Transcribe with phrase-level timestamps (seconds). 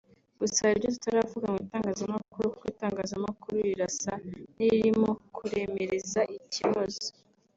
[0.39, 4.13] gusa hari ibyo tutaravuga mu itangazamukuru kuko itangazamakuru rirasa
[4.55, 7.05] n’iririmo kuremereza ikibazo